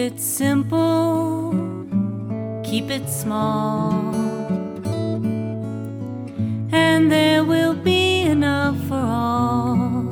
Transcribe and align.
it 0.00 0.18
simple, 0.18 1.52
keep 2.64 2.88
it 2.88 3.06
small, 3.06 3.92
and 6.72 7.12
there 7.12 7.44
will 7.44 7.74
be 7.74 8.22
enough 8.22 8.78
for 8.88 8.94
all. 8.94 10.08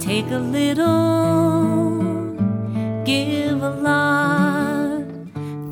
Take 0.00 0.28
a 0.32 0.38
little, 0.38 2.02
give 3.04 3.62
a 3.62 3.70
lot. 3.70 5.04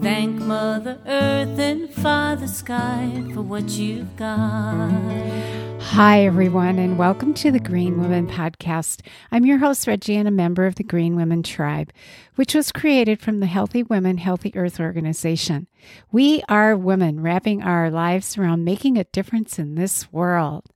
Thank 0.01 0.41
Mother 0.41 0.99
Earth 1.07 1.59
and 1.59 1.91
Father 1.91 2.47
Sky 2.47 3.25
for 3.35 3.43
what 3.43 3.69
you've 3.71 4.15
got. 4.17 5.70
Hi, 5.95 6.25
everyone, 6.25 6.79
and 6.79 6.97
welcome 6.97 7.35
to 7.35 7.51
the 7.51 7.59
Green 7.59 8.01
Women 8.01 8.29
Podcast. 8.29 9.05
I'm 9.33 9.45
your 9.45 9.59
host, 9.59 9.89
Reggie, 9.89 10.15
and 10.15 10.29
a 10.29 10.31
member 10.31 10.65
of 10.65 10.77
the 10.77 10.85
Green 10.85 11.17
Women 11.17 11.43
Tribe, 11.43 11.93
which 12.37 12.55
was 12.55 12.71
created 12.71 13.21
from 13.21 13.41
the 13.41 13.47
Healthy 13.47 13.83
Women, 13.83 14.19
Healthy 14.19 14.55
Earth 14.55 14.79
organization. 14.79 15.67
We 16.13 16.45
are 16.49 16.77
women 16.77 17.21
wrapping 17.21 17.65
our 17.65 17.91
lives 17.91 18.39
around 18.39 18.65
making 18.65 18.99
a 18.99 19.05
difference 19.05 19.59
in 19.59 19.75
this 19.75 20.13
world. 20.13 20.67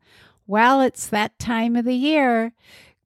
Well, 0.48 0.80
it's 0.80 1.06
that 1.06 1.38
time 1.38 1.76
of 1.76 1.84
the 1.84 1.95
year. 1.95 2.52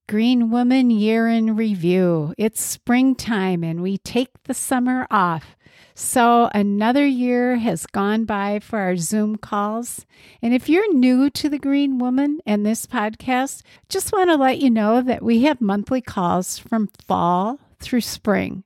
Green 0.09 0.50
Woman 0.50 0.88
Year 0.88 1.28
in 1.28 1.56
Review. 1.56 2.32
It's 2.38 2.62
springtime 2.62 3.62
and 3.62 3.82
we 3.82 3.98
take 3.98 4.30
the 4.45 4.54
summer 4.54 5.06
off. 5.10 5.57
So, 6.01 6.48
another 6.55 7.05
year 7.05 7.57
has 7.57 7.84
gone 7.84 8.25
by 8.25 8.61
for 8.61 8.79
our 8.79 8.97
Zoom 8.97 9.34
calls. 9.34 10.07
And 10.41 10.55
if 10.55 10.69
you're 10.69 10.95
new 10.95 11.29
to 11.30 11.48
the 11.48 11.59
Green 11.59 11.98
Woman 11.98 12.38
and 12.47 12.65
this 12.65 12.87
podcast, 12.87 13.63
just 13.88 14.13
want 14.13 14.30
to 14.30 14.37
let 14.37 14.60
you 14.60 14.71
know 14.71 15.02
that 15.02 15.24
we 15.24 15.43
have 15.43 15.60
monthly 15.60 16.01
calls 16.01 16.57
from 16.57 16.88
fall 17.09 17.59
through 17.80 18.02
spring. 18.02 18.63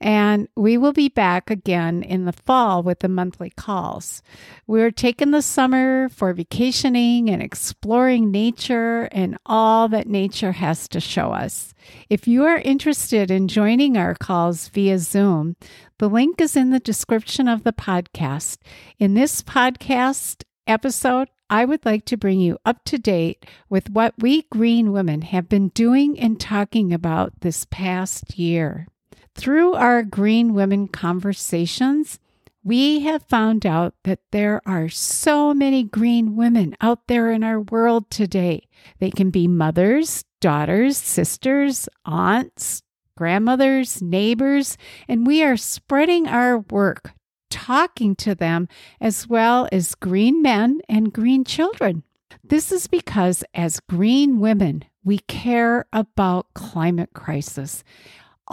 And 0.00 0.48
we 0.56 0.78
will 0.78 0.94
be 0.94 1.08
back 1.08 1.50
again 1.50 2.02
in 2.02 2.24
the 2.24 2.32
fall 2.32 2.82
with 2.82 3.00
the 3.00 3.08
monthly 3.08 3.50
calls. 3.50 4.22
We're 4.66 4.90
taking 4.90 5.30
the 5.30 5.42
summer 5.42 6.08
for 6.08 6.32
vacationing 6.32 7.28
and 7.28 7.42
exploring 7.42 8.30
nature 8.30 9.08
and 9.12 9.36
all 9.44 9.88
that 9.88 10.08
nature 10.08 10.52
has 10.52 10.88
to 10.88 11.00
show 11.00 11.32
us. 11.32 11.74
If 12.08 12.26
you 12.26 12.44
are 12.44 12.56
interested 12.58 13.30
in 13.30 13.48
joining 13.48 13.98
our 13.98 14.14
calls 14.14 14.68
via 14.68 14.98
Zoom, 14.98 15.56
the 15.98 16.08
link 16.08 16.40
is 16.40 16.56
in 16.56 16.70
the 16.70 16.80
description 16.80 17.46
of 17.46 17.62
the 17.62 17.74
podcast. 17.74 18.56
In 18.98 19.12
this 19.12 19.42
podcast 19.42 20.44
episode, 20.66 21.28
I 21.50 21.64
would 21.64 21.84
like 21.84 22.06
to 22.06 22.16
bring 22.16 22.40
you 22.40 22.58
up 22.64 22.84
to 22.84 22.96
date 22.96 23.44
with 23.68 23.90
what 23.90 24.14
we 24.18 24.42
green 24.50 24.92
women 24.92 25.22
have 25.22 25.48
been 25.48 25.68
doing 25.70 26.18
and 26.18 26.40
talking 26.40 26.92
about 26.92 27.40
this 27.40 27.66
past 27.70 28.38
year. 28.38 28.86
Through 29.34 29.74
our 29.74 30.02
Green 30.02 30.54
Women 30.54 30.88
conversations, 30.88 32.18
we 32.62 33.00
have 33.00 33.22
found 33.22 33.64
out 33.64 33.94
that 34.04 34.20
there 34.32 34.60
are 34.66 34.88
so 34.88 35.54
many 35.54 35.82
green 35.82 36.36
women 36.36 36.76
out 36.80 37.06
there 37.06 37.30
in 37.30 37.42
our 37.42 37.60
world 37.60 38.10
today. 38.10 38.68
They 38.98 39.10
can 39.10 39.30
be 39.30 39.48
mothers, 39.48 40.24
daughters, 40.40 40.98
sisters, 40.98 41.88
aunts, 42.04 42.82
grandmothers, 43.16 44.02
neighbors, 44.02 44.76
and 45.08 45.26
we 45.26 45.42
are 45.42 45.56
spreading 45.56 46.26
our 46.26 46.58
work, 46.58 47.12
talking 47.48 48.14
to 48.16 48.34
them, 48.34 48.68
as 49.00 49.26
well 49.26 49.68
as 49.72 49.94
green 49.94 50.42
men 50.42 50.80
and 50.88 51.12
green 51.12 51.44
children. 51.44 52.02
This 52.44 52.72
is 52.72 52.86
because 52.86 53.44
as 53.54 53.80
green 53.80 54.40
women, 54.40 54.84
we 55.02 55.18
care 55.20 55.86
about 55.92 56.52
climate 56.52 57.10
crisis. 57.14 57.84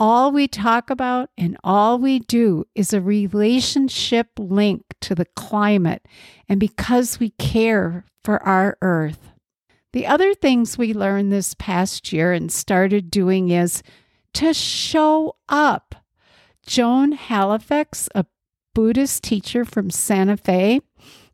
All 0.00 0.30
we 0.30 0.46
talk 0.46 0.90
about 0.90 1.30
and 1.36 1.56
all 1.64 1.98
we 1.98 2.20
do 2.20 2.68
is 2.76 2.92
a 2.92 3.00
relationship 3.00 4.28
link 4.38 4.84
to 5.00 5.16
the 5.16 5.24
climate 5.24 6.06
and 6.48 6.60
because 6.60 7.18
we 7.18 7.30
care 7.30 8.04
for 8.22 8.40
our 8.44 8.78
earth. 8.80 9.32
The 9.92 10.06
other 10.06 10.34
things 10.34 10.78
we 10.78 10.94
learned 10.94 11.32
this 11.32 11.54
past 11.54 12.12
year 12.12 12.32
and 12.32 12.52
started 12.52 13.10
doing 13.10 13.50
is 13.50 13.82
to 14.34 14.54
show 14.54 15.34
up. 15.48 15.96
Joan 16.64 17.10
Halifax, 17.10 18.08
a 18.14 18.24
Buddhist 18.76 19.24
teacher 19.24 19.64
from 19.64 19.90
Santa 19.90 20.36
Fe, 20.36 20.80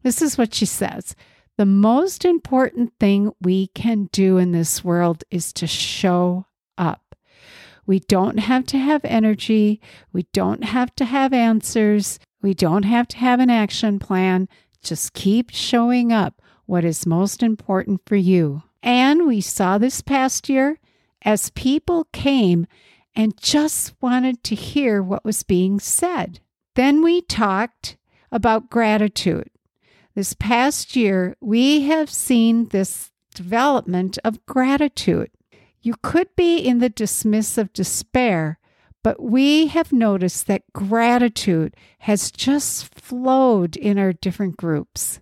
this 0.02 0.22
is 0.22 0.38
what 0.38 0.54
she 0.54 0.64
says 0.64 1.14
The 1.58 1.66
most 1.66 2.24
important 2.24 2.94
thing 2.98 3.30
we 3.42 3.66
can 3.66 4.08
do 4.10 4.38
in 4.38 4.52
this 4.52 4.82
world 4.82 5.22
is 5.30 5.52
to 5.54 5.66
show 5.66 6.46
up. 6.78 7.03
We 7.86 8.00
don't 8.00 8.38
have 8.38 8.66
to 8.66 8.78
have 8.78 9.04
energy. 9.04 9.80
We 10.12 10.26
don't 10.32 10.64
have 10.64 10.94
to 10.96 11.04
have 11.04 11.32
answers. 11.32 12.18
We 12.42 12.54
don't 12.54 12.84
have 12.84 13.08
to 13.08 13.16
have 13.18 13.40
an 13.40 13.50
action 13.50 13.98
plan. 13.98 14.48
Just 14.82 15.14
keep 15.14 15.50
showing 15.50 16.12
up 16.12 16.40
what 16.66 16.84
is 16.84 17.06
most 17.06 17.42
important 17.42 18.02
for 18.06 18.16
you. 18.16 18.62
And 18.82 19.26
we 19.26 19.40
saw 19.40 19.78
this 19.78 20.00
past 20.00 20.48
year 20.48 20.78
as 21.22 21.50
people 21.50 22.06
came 22.12 22.66
and 23.14 23.36
just 23.36 23.94
wanted 24.00 24.42
to 24.44 24.54
hear 24.54 25.02
what 25.02 25.24
was 25.24 25.42
being 25.42 25.80
said. 25.80 26.40
Then 26.74 27.02
we 27.02 27.22
talked 27.22 27.96
about 28.32 28.70
gratitude. 28.70 29.48
This 30.14 30.34
past 30.34 30.96
year, 30.96 31.36
we 31.40 31.82
have 31.82 32.10
seen 32.10 32.68
this 32.68 33.10
development 33.34 34.18
of 34.24 34.44
gratitude. 34.46 35.30
You 35.84 35.96
could 36.02 36.34
be 36.34 36.56
in 36.56 36.78
the 36.78 36.88
dismissive 36.88 37.70
despair, 37.74 38.58
but 39.02 39.22
we 39.22 39.66
have 39.66 39.92
noticed 39.92 40.46
that 40.46 40.72
gratitude 40.72 41.76
has 42.00 42.30
just 42.30 42.94
flowed 42.94 43.76
in 43.76 43.98
our 43.98 44.14
different 44.14 44.56
groups. 44.56 45.20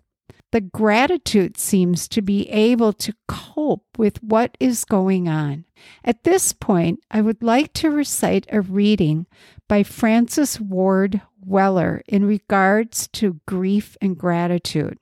The 0.53 0.61
gratitude 0.61 1.59
seems 1.59 2.07
to 2.07 2.23
be 2.23 2.49
able 2.49 2.93
to 2.93 3.13
cope 3.27 3.87
with 3.99 4.23
what 4.23 4.57
is 4.61 4.85
going 4.85 5.29
on. 5.29 5.65
At 6.05 6.23
this 6.23 6.53
point, 6.53 7.01
I 7.11 7.23
would 7.23 7.43
like 7.43 7.73
to 7.75 7.91
recite 7.91 8.47
a 8.49 8.61
reading 8.61 9.27
by 9.69 9.83
Francis 9.83 10.61
Ward 10.61 11.23
Weller 11.45 12.05
in 12.07 12.25
regards 12.25 13.09
to 13.15 13.41
grief 13.49 13.97
and 14.01 14.17
gratitude. 14.17 15.01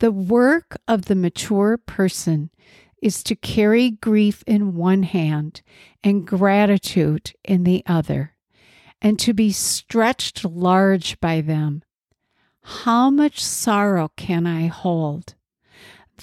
The 0.00 0.12
work 0.12 0.76
of 0.86 1.06
the 1.06 1.14
mature 1.14 1.78
person 1.78 2.50
is 3.02 3.22
to 3.24 3.36
carry 3.36 3.90
grief 3.90 4.42
in 4.46 4.74
one 4.74 5.02
hand 5.02 5.62
and 6.02 6.26
gratitude 6.26 7.32
in 7.44 7.64
the 7.64 7.82
other, 7.86 8.34
and 9.00 9.18
to 9.18 9.32
be 9.32 9.52
stretched 9.52 10.44
large 10.44 11.18
by 11.20 11.40
them. 11.40 11.82
How 12.62 13.10
much 13.10 13.42
sorrow 13.44 14.10
can 14.16 14.46
I 14.46 14.66
hold? 14.66 15.34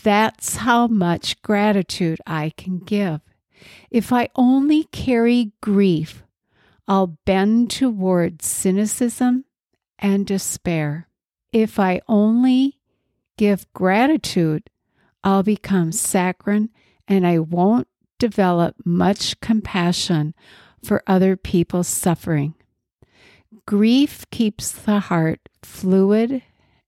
That's 0.03 0.57
how 0.57 0.87
much 0.87 1.41
gratitude 1.41 2.19
I 2.27 2.51
can 2.57 2.79
give. 2.79 3.21
If 3.89 4.11
I 4.11 4.29
only 4.35 4.83
carry 4.85 5.53
grief, 5.61 6.23
I'll 6.87 7.17
bend 7.25 7.71
towards 7.71 8.45
cynicism 8.45 9.45
and 9.97 10.25
despair. 10.25 11.07
If 11.51 11.79
I 11.79 12.01
only 12.07 12.79
give 13.37 13.71
gratitude, 13.73 14.69
I'll 15.25 15.43
become 15.43 15.91
saccharine 15.91 16.69
and 17.07 17.25
I 17.25 17.39
won't 17.39 17.87
develop 18.19 18.75
much 18.85 19.39
compassion 19.41 20.35
for 20.83 21.03
other 21.07 21.35
people's 21.35 21.87
suffering. 21.87 22.53
Grief 23.65 24.29
keeps 24.29 24.71
the 24.71 24.99
heart 24.99 25.49
fluid 25.63 26.43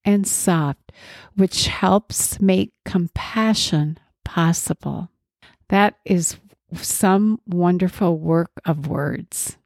and 0.06 0.28
soft, 0.28 0.92
which 1.36 1.68
helps 1.68 2.40
make 2.40 2.74
compassion 2.86 3.98
possible. 4.24 5.10
That 5.70 5.96
is 6.06 6.38
some 6.74 7.42
wonderful 7.48 8.20
work 8.20 8.52
of 8.66 8.88
words. 8.88 9.58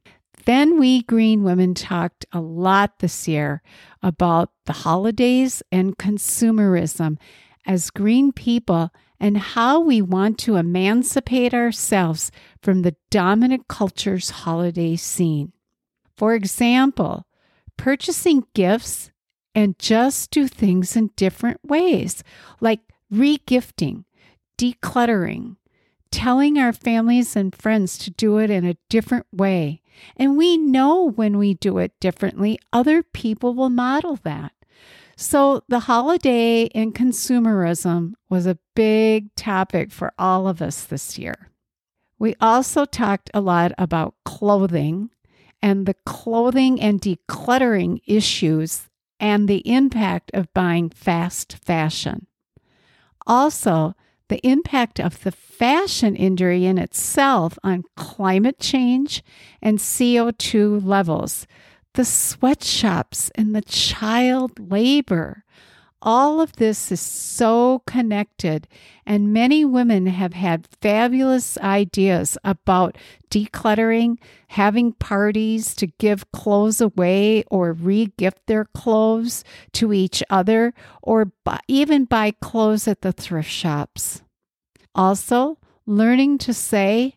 Then 0.46 0.80
we 0.80 1.02
green 1.02 1.44
women 1.44 1.74
talked 1.74 2.24
a 2.32 2.40
lot 2.40 2.98
this 2.98 3.28
year 3.28 3.62
about 4.02 4.50
the 4.64 4.72
holidays 4.72 5.62
and 5.70 5.96
consumerism 5.98 7.18
as 7.66 7.90
green 7.90 8.32
people 8.32 8.90
and 9.20 9.38
how 9.38 9.78
we 9.78 10.02
want 10.02 10.38
to 10.38 10.56
emancipate 10.56 11.54
ourselves 11.54 12.32
from 12.60 12.82
the 12.82 12.96
dominant 13.10 13.68
culture's 13.68 14.30
holiday 14.30 14.96
scene. 14.96 15.52
For 16.16 16.34
example, 16.34 17.26
purchasing 17.76 18.44
gifts 18.54 19.10
and 19.54 19.78
just 19.78 20.30
do 20.30 20.48
things 20.48 20.96
in 20.96 21.10
different 21.16 21.60
ways, 21.64 22.24
like 22.60 22.80
regifting, 23.12 24.04
decluttering, 24.58 25.56
telling 26.10 26.58
our 26.58 26.72
families 26.72 27.36
and 27.36 27.54
friends 27.54 27.98
to 27.98 28.10
do 28.10 28.38
it 28.38 28.50
in 28.50 28.64
a 28.64 28.76
different 28.88 29.26
way. 29.32 29.82
And 30.16 30.36
we 30.36 30.56
know 30.56 31.10
when 31.10 31.38
we 31.38 31.54
do 31.54 31.78
it 31.78 31.92
differently, 32.00 32.58
other 32.72 33.02
people 33.02 33.54
will 33.54 33.70
model 33.70 34.18
that. 34.24 34.52
So, 35.16 35.62
the 35.68 35.80
holiday 35.80 36.68
and 36.74 36.94
consumerism 36.94 38.14
was 38.30 38.46
a 38.46 38.58
big 38.74 39.34
topic 39.34 39.92
for 39.92 40.12
all 40.18 40.48
of 40.48 40.62
us 40.62 40.84
this 40.84 41.18
year. 41.18 41.50
We 42.18 42.34
also 42.40 42.84
talked 42.84 43.30
a 43.34 43.40
lot 43.40 43.72
about 43.78 44.14
clothing 44.24 45.10
and 45.60 45.86
the 45.86 45.96
clothing 46.06 46.80
and 46.80 47.00
decluttering 47.00 48.00
issues 48.06 48.88
and 49.20 49.48
the 49.48 49.68
impact 49.68 50.30
of 50.34 50.52
buying 50.52 50.90
fast 50.90 51.56
fashion. 51.64 52.26
Also, 53.26 53.94
the 54.28 54.44
impact 54.46 54.98
of 54.98 55.22
the 55.22 55.30
fashion 55.30 56.16
industry 56.16 56.64
in 56.64 56.78
itself 56.78 57.58
on 57.62 57.84
climate 57.96 58.58
change 58.58 59.22
and 59.60 59.78
CO2 59.78 60.84
levels, 60.84 61.46
the 61.94 62.04
sweatshops 62.04 63.30
and 63.34 63.54
the 63.54 63.62
child 63.62 64.70
labor 64.70 65.44
all 66.02 66.40
of 66.40 66.54
this 66.54 66.90
is 66.90 67.00
so 67.00 67.82
connected, 67.86 68.66
and 69.06 69.32
many 69.32 69.64
women 69.64 70.06
have 70.06 70.32
had 70.32 70.66
fabulous 70.80 71.56
ideas 71.58 72.36
about 72.42 72.98
decluttering, 73.30 74.18
having 74.48 74.92
parties 74.94 75.74
to 75.76 75.86
give 75.86 76.30
clothes 76.32 76.80
away 76.80 77.44
or 77.50 77.72
re 77.72 78.06
gift 78.18 78.46
their 78.46 78.64
clothes 78.64 79.44
to 79.72 79.92
each 79.92 80.22
other, 80.28 80.74
or 81.02 81.32
even 81.68 82.04
buy 82.04 82.32
clothes 82.32 82.88
at 82.88 83.02
the 83.02 83.12
thrift 83.12 83.50
shops. 83.50 84.22
Also, 84.94 85.56
learning 85.86 86.36
to 86.38 86.52
say, 86.52 87.16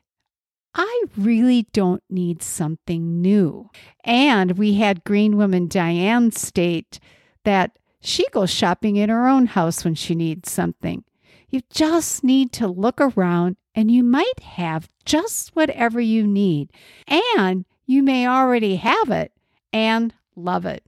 I 0.76 1.04
really 1.18 1.68
don't 1.72 2.04
need 2.10 2.44
something 2.44 3.22
new. 3.22 3.70
And 4.04 4.58
we 4.58 4.74
had 4.74 5.06
Green 5.06 5.38
Woman 5.38 5.68
Diane 5.68 6.32
state 6.32 7.00
that 7.46 7.80
she 8.02 8.28
goes 8.32 8.52
shopping 8.52 8.98
in 8.98 9.10
her 9.10 9.28
own 9.28 9.46
house 9.48 9.86
when 9.86 9.96
she 9.96 10.14
needs 10.16 10.52
something. 10.52 11.06
You 11.50 11.62
just 11.70 12.24
need 12.24 12.52
to 12.54 12.68
look 12.68 13.00
around 13.00 13.56
and 13.74 13.90
you 13.90 14.04
might 14.04 14.42
have 14.42 14.90
just 15.06 15.56
whatever 15.56 16.02
you 16.02 16.28
need. 16.28 16.72
And 17.08 17.66
you 17.86 18.04
may 18.04 18.28
already 18.28 18.76
have 18.76 19.10
it 19.10 19.32
and 19.72 20.14
love 20.36 20.66
it. 20.66 20.84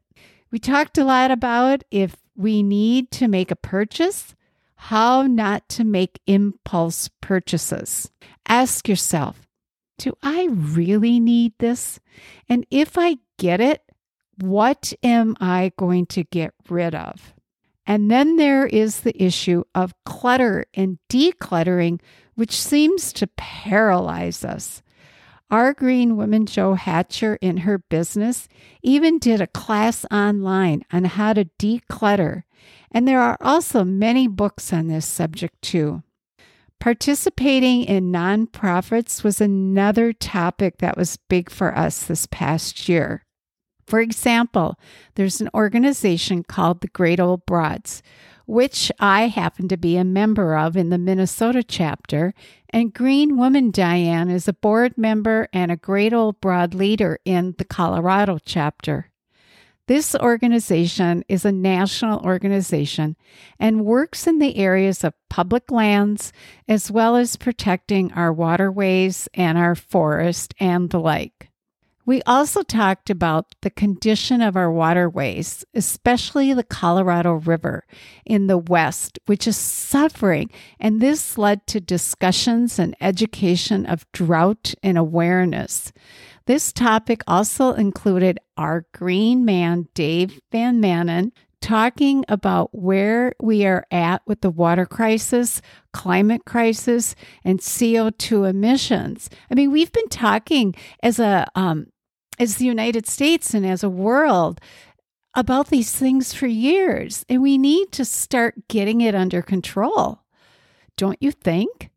We 0.52 0.60
talked 0.60 0.98
a 0.98 1.06
lot 1.06 1.32
about 1.32 1.84
if 1.92 2.18
we 2.36 2.62
need 2.62 3.12
to 3.12 3.28
make 3.28 3.52
a 3.52 3.56
purchase, 3.56 4.36
how 4.76 5.24
not 5.24 5.70
to 5.70 5.84
make 5.84 6.20
impulse 6.28 7.10
purchases. 7.22 8.12
Ask 8.48 8.88
yourself, 8.88 9.47
do 9.98 10.14
I 10.22 10.48
really 10.52 11.20
need 11.20 11.54
this? 11.60 12.00
And 12.48 12.66
if 12.70 12.98
I 12.98 13.18
get 13.38 13.60
it, 13.60 13.82
what 14.40 14.94
am 15.04 15.36
I 15.40 15.72
going 15.78 16.06
to 16.08 16.24
get 16.24 16.54
rid 16.70 16.94
of? 16.94 17.34
And 17.86 18.12
then 18.12 18.36
there 18.36 18.68
is 18.68 19.00
the 19.00 19.22
issue 19.22 19.64
of 19.74 19.94
clutter 20.06 20.66
and 20.74 21.00
decluttering, 21.10 22.02
which 22.36 22.60
seems 22.60 23.14
to 23.14 23.28
paralyze 23.28 24.44
us. 24.44 24.84
Our 25.50 25.74
Green 25.74 26.18
Woman 26.18 26.46
Jo 26.46 26.74
Hatcher 26.74 27.38
in 27.42 27.58
her 27.58 27.78
business 27.78 28.50
even 28.84 29.18
did 29.18 29.40
a 29.40 29.48
class 29.48 30.06
online 30.12 30.84
on 30.92 31.06
how 31.06 31.32
to 31.34 31.46
declutter. 31.58 32.44
And 32.92 33.08
there 33.08 33.22
are 33.22 33.38
also 33.40 33.86
many 33.86 34.28
books 34.28 34.74
on 34.74 34.88
this 34.88 35.06
subject 35.06 35.62
too. 35.62 36.04
Participating 36.80 37.84
in 37.84 38.12
nonprofits 38.12 39.24
was 39.24 39.42
another 39.42 40.14
topic 40.14 40.78
that 40.78 40.96
was 40.96 41.18
big 41.28 41.50
for 41.50 41.76
us 41.76 42.04
this 42.04 42.28
past 42.28 42.88
year. 42.88 43.24
For 43.88 44.00
example, 44.00 44.76
there's 45.16 45.42
an 45.42 45.50
organization 45.54 46.44
called 46.44 46.82
the 46.82 46.90
Great 46.90 47.20
Old 47.20 47.46
Broads, 47.46 48.04
which 48.46 48.92
I 49.00 49.28
happen 49.28 49.68
to 49.70 49.78
be 49.78 49.98
a 49.98 50.04
member 50.04 50.58
of 50.58 50.78
in 50.78 50.90
the 50.90 50.98
Minnesota 50.98 51.64
chapter, 51.64 52.34
and 52.70 52.94
Green 52.94 53.38
Woman 53.38 53.72
Diane 53.72 54.30
is 54.30 54.48
a 54.48 54.54
board 54.54 54.98
member 54.98 55.48
and 55.52 55.72
a 55.72 55.78
Great 55.78 56.14
Old 56.14 56.40
Broad 56.42 56.74
leader 56.74 57.20
in 57.26 57.56
the 57.58 57.66
Colorado 57.66 58.40
chapter. 58.46 59.10
This 59.88 60.16
organization 60.16 61.24
is 61.30 61.46
a 61.46 61.52
national 61.52 62.20
organization 62.26 63.16
and 63.58 63.86
works 63.86 64.28
in 64.28 64.40
the 64.40 64.58
areas 64.58 65.06
of 65.06 65.14
public 65.30 65.72
lands 65.72 66.34
as 66.68 66.92
well 66.92 67.16
as 67.16 67.38
protecting 67.38 68.12
our 68.12 68.34
waterways 68.34 69.30
and 69.34 69.58
our 69.58 69.76
forest 69.76 70.54
and 70.60 70.90
the 70.90 71.00
like. 71.00 71.37
We 72.08 72.22
also 72.22 72.64
talked 72.64 73.10
about 73.10 73.54
the 73.64 73.70
condition 73.70 74.42
of 74.42 74.56
our 74.56 74.72
waterways, 74.72 75.66
especially 75.74 76.54
the 76.54 76.64
Colorado 76.64 77.34
River 77.34 77.86
in 78.26 78.48
the 78.48 78.58
West, 78.58 79.20
which 79.26 79.46
is 79.46 79.58
suffering. 79.58 80.50
And 80.80 81.02
this 81.02 81.38
led 81.38 81.68
to 81.68 81.82
discussions 81.82 82.80
and 82.80 82.96
education 83.02 83.86
of 83.86 84.10
drought 84.14 84.74
and 84.82 84.98
awareness. 84.98 85.92
This 86.46 86.72
topic 86.72 87.24
also 87.28 87.74
included 87.74 88.40
our 88.56 88.86
green 88.94 89.44
man, 89.44 89.90
Dave 89.94 90.40
Van 90.50 90.82
Manen, 90.82 91.34
talking 91.60 92.24
about 92.30 92.70
where 92.72 93.34
we 93.42 93.66
are 93.66 93.86
at 93.92 94.22
with 94.26 94.40
the 94.40 94.50
water 94.50 94.86
crisis, 94.86 95.62
climate 95.92 96.46
crisis, 96.46 97.16
and 97.44 97.60
CO2 97.60 98.50
emissions. 98.50 99.30
I 99.52 99.56
mean, 99.56 99.72
we've 99.72 99.92
been 99.92 100.08
talking 100.08 100.74
as 101.04 101.20
a 101.20 101.46
um, 101.54 101.88
as 102.40 102.58
the 102.58 102.66
United 102.66 103.08
States 103.08 103.54
and 103.54 103.66
as 103.66 103.84
a 103.84 103.90
world 103.90 104.60
about 105.34 105.68
these 105.70 105.92
things 105.92 106.34
for 106.34 106.48
years, 106.48 107.24
and 107.30 107.42
we 107.42 107.58
need 107.58 107.92
to 107.92 108.04
start 108.04 108.68
getting 108.68 109.02
it 109.02 109.14
under 109.14 109.42
control. 109.42 110.22
Don't 110.96 111.22
you 111.22 111.32
think? 111.32 111.92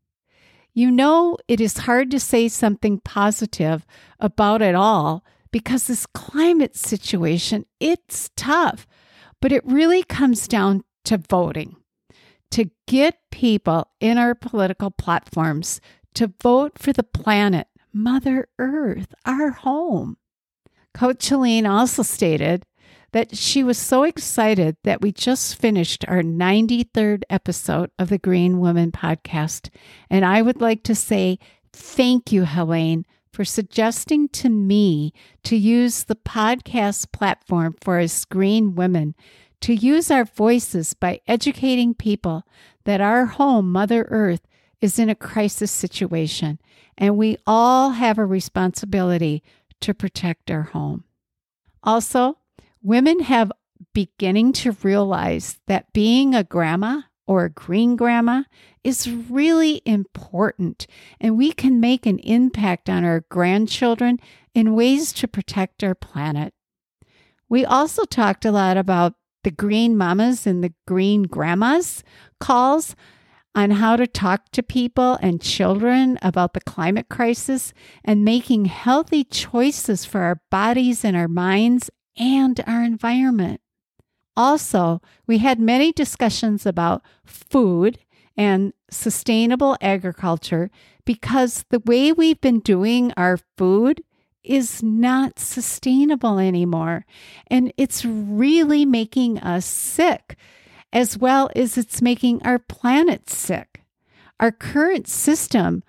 You 0.75 0.90
know, 0.90 1.37
it 1.48 1.60
is 1.60 1.78
hard 1.78 2.10
to 2.10 2.20
say 2.20 2.48
something 2.48 3.00
positive 3.00 3.87
about 4.20 4.62
it 4.62 4.75
all 4.75 5.25
because 5.50 5.87
this 5.87 6.06
climate 6.06 6.76
situation, 6.76 7.66
it's 7.81 8.31
tough, 8.36 8.86
but 9.40 9.52
it 9.52 9.64
really 9.66 10.02
comes 10.02 10.46
down 10.46 10.84
to 11.06 11.19
voting. 11.19 11.76
To 12.52 12.70
get 12.86 13.19
people 13.31 13.88
in 14.00 14.19
our 14.19 14.34
political 14.34 14.90
platforms 14.90 15.81
to 16.14 16.32
vote 16.43 16.78
for 16.78 16.93
the 16.93 17.02
planet, 17.04 17.69
Mother 17.93 18.48
Earth, 18.58 19.14
our 19.25 19.50
home. 19.50 20.16
Coach 20.94 21.28
Helene 21.28 21.66
also 21.66 22.02
stated 22.02 22.64
that 23.12 23.37
she 23.37 23.64
was 23.64 23.78
so 23.78 24.04
excited 24.04 24.76
that 24.84 25.00
we 25.00 25.12
just 25.12 25.56
finished 25.56 26.04
our 26.06 26.22
93rd 26.22 27.22
episode 27.28 27.90
of 27.98 28.08
the 28.08 28.19
Green 28.19 28.60
Woman 28.60 28.93
podcast. 28.93 29.69
And 30.08 30.24
I 30.24 30.43
would 30.43 30.60
like 30.60 30.82
to 30.84 30.94
say 30.94 31.38
thank 31.72 32.31
you, 32.32 32.44
Helene, 32.44 33.05
for 33.32 33.44
suggesting 33.44 34.29
to 34.29 34.48
me 34.48 35.12
to 35.44 35.56
use 35.56 36.05
the 36.05 36.17
podcast 36.17 37.12
platform 37.12 37.74
for 37.81 37.98
us 37.98 38.24
green 38.24 38.74
women 38.74 39.15
to 39.60 39.74
use 39.74 40.10
our 40.10 40.24
voices 40.24 40.94
by 40.94 41.20
educating 41.26 41.94
people 41.94 42.44
that 42.84 43.00
our 43.00 43.26
home, 43.26 43.70
Mother 43.70 44.06
Earth, 44.10 44.46
is 44.81 44.98
in 44.98 45.10
a 45.10 45.15
crisis 45.15 45.70
situation. 45.70 46.58
And 46.96 47.17
we 47.17 47.36
all 47.46 47.91
have 47.91 48.19
a 48.19 48.24
responsibility 48.24 49.43
to 49.81 49.94
protect 49.94 50.51
our 50.51 50.63
home. 50.63 51.05
Also, 51.82 52.39
women 52.82 53.20
have 53.20 53.53
beginning 53.93 54.53
to 54.53 54.77
realize 54.82 55.58
that 55.67 55.93
being 55.93 56.34
a 56.34 56.44
grandma 56.44 57.03
or 57.27 57.44
a 57.44 57.51
green 57.51 57.96
grandma 57.96 58.43
is 58.82 59.10
really 59.10 59.82
important, 59.84 60.87
and 61.20 61.39
we 61.39 61.53
can 61.53 61.81
make 61.81 62.06
an 62.06 62.19
impact 62.20 62.89
on 62.89 63.05
our 63.05 63.25
grandchildren 63.31 64.19
in 64.55 64.75
ways 64.75 65.13
to 65.13 65.29
protect 65.29 65.84
our 65.84 65.94
planet. 65.94 66.53
We 67.49 67.65
also 67.65 68.05
talked 68.05 68.44
a 68.44 68.53
lot 68.53 68.77
about 68.77 69.15
the 69.44 69.51
green 69.51 69.96
mamas 69.96 70.46
and 70.46 70.63
the 70.63 70.75
green 70.87 71.22
grandmas 71.22 72.05
calls 72.39 72.94
on 73.54 73.72
how 73.72 73.96
to 73.96 74.06
talk 74.06 74.50
to 74.52 74.62
people 74.62 75.19
and 75.20 75.40
children 75.40 76.19
about 76.22 76.54
the 76.54 76.60
climate 76.60 77.08
crisis 77.08 77.72
and 78.04 78.24
making 78.24 78.66
healthy 78.66 79.24
choices 79.24 80.04
for 80.04 80.20
our 80.20 80.40
bodies 80.50 81.04
and 81.04 81.16
our 81.16 81.28
minds 81.28 81.90
and 82.16 82.62
our 82.66 82.82
environment. 82.82 83.60
Also, 84.36 85.02
we 85.26 85.38
had 85.38 85.58
many 85.58 85.92
discussions 85.92 86.64
about 86.64 87.02
food 87.24 87.98
and 88.36 88.72
sustainable 88.90 89.76
agriculture 89.80 90.70
because 91.04 91.64
the 91.70 91.80
way 91.80 92.12
we've 92.12 92.40
been 92.40 92.60
doing 92.60 93.12
our 93.16 93.38
food 93.58 94.02
is 94.42 94.82
not 94.82 95.38
sustainable 95.38 96.38
anymore. 96.38 97.04
And 97.48 97.72
it's 97.76 98.04
really 98.04 98.86
making 98.86 99.38
us 99.40 99.66
sick 99.66 100.36
as 100.93 101.17
well 101.19 101.51
as 101.55 101.79
it's 101.79 102.03
making 102.03 102.43
our 102.43 102.59
planet 102.59 103.31
sick. 103.31 103.82
Our 104.39 104.53
current 104.53 105.06
system 105.06 105.82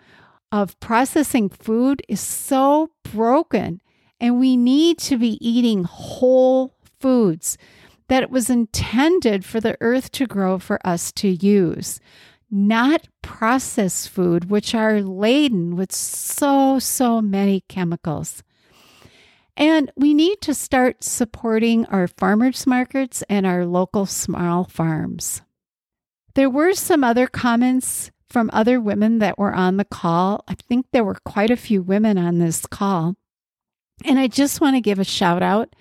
of 0.51 0.79
processing 0.79 1.49
food 1.49 2.01
is 2.07 2.19
so 2.19 2.91
broken, 3.03 3.81
and 4.19 4.39
we 4.39 4.57
need 4.57 4.97
to 4.99 5.17
be 5.17 5.37
eating 5.45 5.85
whole 5.85 6.75
foods 6.99 7.57
that 8.09 8.23
it 8.23 8.29
was 8.29 8.49
intended 8.49 9.45
for 9.45 9.61
the 9.61 9.77
earth 9.79 10.11
to 10.11 10.27
grow 10.27 10.59
for 10.59 10.85
us 10.85 11.11
to 11.13 11.29
use, 11.29 11.99
not 12.49 13.07
processed 13.21 14.09
food, 14.09 14.49
which 14.49 14.75
are 14.75 15.01
laden 15.01 15.77
with 15.77 15.93
so, 15.93 16.77
so 16.77 17.21
many 17.21 17.63
chemicals. 17.69 18.43
And 19.57 19.91
we 19.95 20.13
need 20.13 20.41
to 20.41 20.53
start 20.53 21.03
supporting 21.03 21.85
our 21.87 22.07
farmers 22.07 22.65
markets 22.65 23.23
and 23.29 23.45
our 23.45 23.65
local 23.65 24.05
small 24.05 24.63
farms. 24.63 25.41
There 26.35 26.49
were 26.49 26.73
some 26.73 27.03
other 27.03 27.27
comments 27.27 28.11
from 28.29 28.49
other 28.53 28.79
women 28.79 29.19
that 29.19 29.37
were 29.37 29.53
on 29.53 29.77
the 29.77 29.85
call. 29.85 30.43
I 30.47 30.55
think 30.55 30.87
there 30.91 31.03
were 31.03 31.17
quite 31.25 31.51
a 31.51 31.57
few 31.57 31.81
women 31.81 32.17
on 32.17 32.39
this 32.39 32.65
call. 32.65 33.15
And 34.05 34.17
I 34.17 34.27
just 34.27 34.61
want 34.61 34.75
to 34.77 34.81
give 34.81 34.99
a 34.99 35.03
shout 35.03 35.43
out 35.43 35.75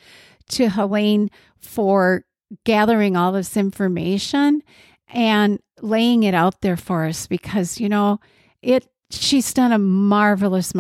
to 0.51 0.69
Helene 0.69 1.31
for 1.59 2.25
gathering 2.65 3.17
all 3.17 3.33
this 3.33 3.57
information 3.57 4.63
and 5.09 5.61
laying 5.81 6.25
it 6.25 6.35
out 6.35 6.61
there 6.61 6.77
for 6.77 7.07
us 7.07 7.27
because, 7.27 7.81
you 7.81 7.89
know, 7.89 8.21
it 8.63 8.89
she's 9.11 9.53
done 9.55 9.73
a 9.73 9.79
marvelous, 9.79 10.75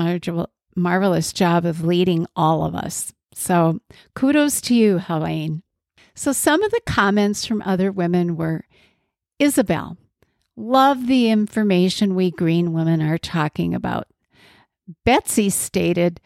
marvelous 0.81 1.33
job 1.33 1.65
of 1.65 1.85
leading 1.85 2.27
all 2.35 2.65
of 2.65 2.75
us. 2.75 3.13
So 3.35 3.81
kudos 4.15 4.61
to 4.63 4.75
you, 4.75 4.99
Helene. 4.99 5.63
So 6.15 6.33
some 6.33 6.63
of 6.63 6.71
the 6.71 6.81
comments 6.87 7.47
from 7.47 7.63
other 7.63 7.93
women 7.93 8.37
were 8.37 8.65
Isabel, 9.39 9.97
love 10.57 11.07
the 11.07 11.31
information 11.31 12.15
we 12.15 12.31
green 12.31 12.73
women 12.73 13.01
are 13.01 13.19
talking 13.19 13.75
about. 13.75 14.07
Betsy 15.05 15.49
stated, 15.49 16.21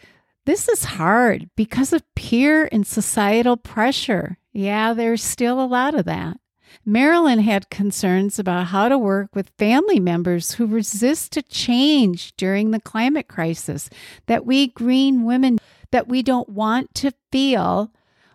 This 0.46 0.68
is 0.68 0.84
hard 0.84 1.49
because 1.56 1.92
of 1.92 2.02
peer 2.16 2.68
and 2.73 2.87
societal 2.87 3.56
pressure. 3.56 4.38
Yeah, 4.52 4.94
there's 4.94 5.23
still 5.23 5.61
a 5.61 5.66
lot 5.66 5.94
of 5.94 6.06
that. 6.06 6.38
Marilyn 6.86 7.38
had 7.38 7.70
concerns 7.70 8.38
about 8.38 8.66
how 8.66 8.88
to 8.88 8.98
work 8.98 9.34
with 9.34 9.52
family 9.58 9.98
members 9.98 10.52
who 10.52 10.66
resist 10.66 11.32
to 11.32 11.42
change 11.42 12.36
during 12.36 12.70
the 12.70 12.80
climate 12.80 13.28
crisis, 13.28 13.88
that 14.26 14.44
we 14.44 14.68
green 14.68 15.24
women 15.24 15.58
that 15.92 16.08
we 16.08 16.22
don't 16.22 16.48
want 16.48 16.92
to 16.94 17.12
feel 17.30 17.92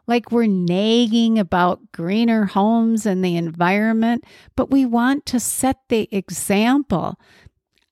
like 0.07 0.31
we're 0.31 0.47
nagging 0.47 1.37
about 1.37 1.91
greener 1.91 2.45
homes 2.45 3.05
and 3.05 3.23
the 3.23 3.35
environment, 3.35 4.23
but 4.55 4.71
we 4.71 4.85
want 4.85 5.25
to 5.27 5.39
set 5.39 5.77
the 5.89 6.09
example. 6.11 7.19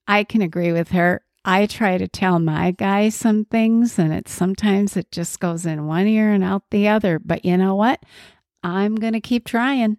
I 0.07 0.23
can 0.23 0.41
agree 0.41 0.71
with 0.71 0.89
her. 0.89 1.21
I 1.45 1.65
try 1.67 1.97
to 1.97 2.07
tell 2.07 2.39
my 2.39 2.71
guy 2.71 3.09
some 3.09 3.45
things 3.45 3.99
and 3.99 4.11
it 4.11 4.27
sometimes 4.27 4.97
it 4.97 5.11
just 5.11 5.39
goes 5.39 5.65
in 5.65 5.85
one 5.85 6.07
ear 6.07 6.31
and 6.31 6.43
out 6.43 6.63
the 6.71 6.87
other, 6.87 7.19
but 7.19 7.45
you 7.45 7.57
know 7.57 7.75
what? 7.75 8.01
I'm 8.63 8.95
going 8.95 9.13
to 9.13 9.21
keep 9.21 9.45
trying. 9.45 9.97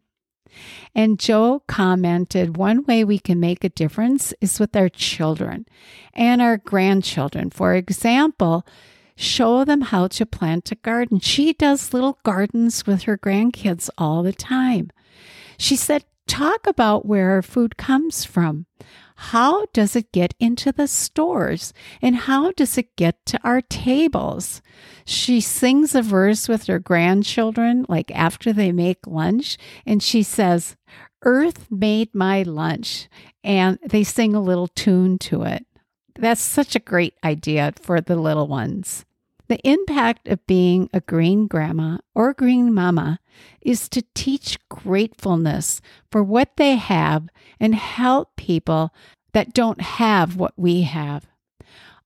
And 0.94 1.18
Joe 1.18 1.62
commented 1.66 2.56
one 2.56 2.84
way 2.84 3.04
we 3.04 3.18
can 3.18 3.40
make 3.40 3.64
a 3.64 3.68
difference 3.68 4.34
is 4.40 4.58
with 4.58 4.74
our 4.76 4.88
children 4.88 5.66
and 6.14 6.40
our 6.42 6.56
grandchildren. 6.56 7.50
For 7.50 7.74
example, 7.74 8.66
show 9.16 9.64
them 9.64 9.82
how 9.82 10.08
to 10.08 10.26
plant 10.26 10.70
a 10.72 10.76
garden. 10.76 11.20
She 11.20 11.52
does 11.52 11.92
little 11.92 12.18
gardens 12.22 12.86
with 12.86 13.02
her 13.02 13.18
grandkids 13.18 13.90
all 13.98 14.22
the 14.22 14.32
time. 14.32 14.90
She 15.58 15.76
said, 15.76 16.04
talk 16.28 16.66
about 16.66 17.06
where 17.06 17.30
our 17.30 17.42
food 17.42 17.76
comes 17.76 18.24
from. 18.24 18.66
How 19.16 19.66
does 19.72 19.96
it 19.96 20.12
get 20.12 20.34
into 20.38 20.70
the 20.70 20.86
stores? 20.86 21.72
And 22.00 22.14
how 22.14 22.52
does 22.52 22.78
it 22.78 22.94
get 22.94 23.26
to 23.26 23.40
our 23.42 23.60
tables? 23.62 24.62
She 25.04 25.40
sings 25.40 25.96
a 25.96 26.02
verse 26.02 26.48
with 26.48 26.66
her 26.66 26.78
grandchildren, 26.78 27.84
like 27.88 28.12
after 28.12 28.52
they 28.52 28.70
make 28.70 29.08
lunch, 29.08 29.58
and 29.84 30.00
she 30.00 30.22
says, 30.22 30.76
Earth 31.24 31.66
made 31.68 32.14
my 32.14 32.42
lunch. 32.42 33.08
And 33.42 33.80
they 33.84 34.04
sing 34.04 34.36
a 34.36 34.40
little 34.40 34.68
tune 34.68 35.18
to 35.18 35.42
it. 35.42 35.66
That's 36.14 36.40
such 36.40 36.76
a 36.76 36.80
great 36.80 37.14
idea 37.24 37.72
for 37.80 38.00
the 38.00 38.16
little 38.16 38.46
ones. 38.46 39.04
The 39.48 39.66
impact 39.66 40.28
of 40.28 40.46
being 40.46 40.90
a 40.92 41.00
green 41.00 41.46
grandma 41.46 41.98
or 42.14 42.34
green 42.34 42.74
mama 42.74 43.18
is 43.62 43.88
to 43.88 44.04
teach 44.14 44.58
gratefulness 44.68 45.80
for 46.12 46.22
what 46.22 46.56
they 46.56 46.76
have 46.76 47.28
and 47.58 47.74
help 47.74 48.36
people 48.36 48.92
that 49.32 49.54
don't 49.54 49.80
have 49.80 50.36
what 50.36 50.52
we 50.58 50.82
have. 50.82 51.26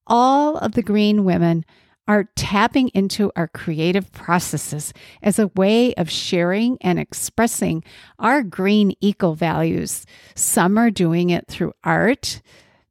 All 0.06 0.56
of 0.56 0.72
the 0.72 0.82
green 0.82 1.24
women 1.24 1.64
are 2.06 2.28
tapping 2.36 2.88
into 2.88 3.32
our 3.36 3.48
creative 3.48 4.12
processes 4.12 4.92
as 5.22 5.38
a 5.38 5.50
way 5.56 5.94
of 5.94 6.10
sharing 6.10 6.76
and 6.80 6.98
expressing 6.98 7.82
our 8.18 8.42
green 8.42 8.92
eco 9.00 9.34
values. 9.34 10.04
Some 10.34 10.78
are 10.78 10.90
doing 10.90 11.30
it 11.30 11.46
through 11.48 11.74
art, 11.82 12.40